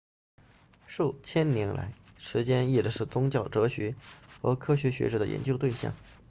[0.87, 3.93] 数千年来时间一直是宗教哲学
[4.41, 5.93] 和科学学者的研究对象